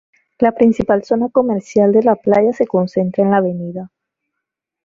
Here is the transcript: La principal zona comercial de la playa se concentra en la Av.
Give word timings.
La 0.39 0.51
principal 0.51 1.03
zona 1.03 1.29
comercial 1.29 1.91
de 1.91 2.01
la 2.01 2.15
playa 2.15 2.53
se 2.53 2.65
concentra 2.65 3.23
en 3.23 3.29
la 3.29 3.37
Av. 3.81 3.89